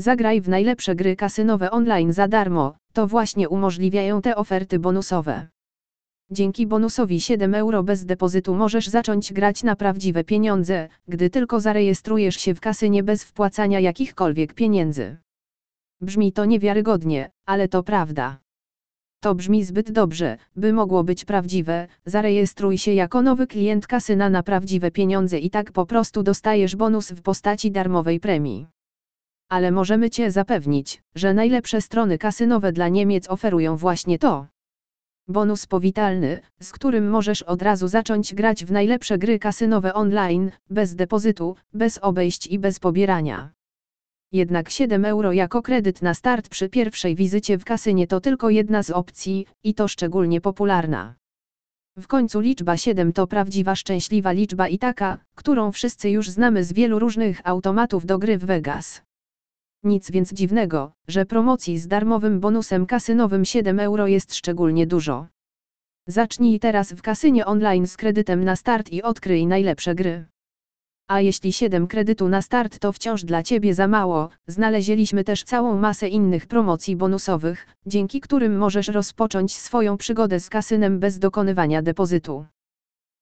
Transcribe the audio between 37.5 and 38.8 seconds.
razu zacząć grać w